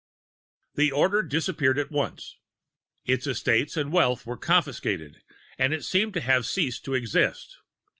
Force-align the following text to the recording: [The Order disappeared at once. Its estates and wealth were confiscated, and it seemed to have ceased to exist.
[The 0.73 0.91
Order 0.91 1.21
disappeared 1.21 1.77
at 1.77 1.91
once. 1.91 2.37
Its 3.05 3.27
estates 3.27 3.77
and 3.77 3.91
wealth 3.91 4.25
were 4.25 4.35
confiscated, 4.35 5.21
and 5.59 5.75
it 5.75 5.85
seemed 5.85 6.15
to 6.15 6.21
have 6.21 6.47
ceased 6.47 6.83
to 6.85 6.95
exist. 6.95 7.59